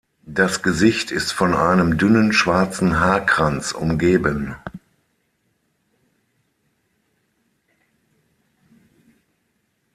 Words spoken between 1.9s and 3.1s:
dünnen schwarzen